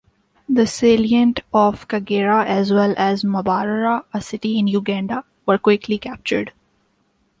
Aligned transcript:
The 0.49 0.65
salient 0.65 1.41
of 1.53 1.87
Kagera 1.87 2.43
as 2.43 2.73
well 2.73 2.95
as 2.97 3.23
Mbarara, 3.23 4.03
a 4.11 4.19
city 4.19 4.57
in 4.57 4.65
Uganda, 4.65 5.25
were 5.45 5.59
quickly 5.59 5.99
captured. 5.99 6.53